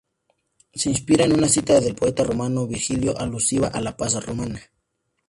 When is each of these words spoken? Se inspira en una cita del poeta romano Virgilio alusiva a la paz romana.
Se 0.73 0.89
inspira 0.89 1.25
en 1.25 1.31
una 1.33 1.47
cita 1.47 1.79
del 1.79 1.93
poeta 1.93 2.23
romano 2.23 2.65
Virgilio 2.65 3.15
alusiva 3.19 3.67
a 3.67 3.79
la 3.81 3.97
paz 3.97 4.15
romana. 4.25 4.59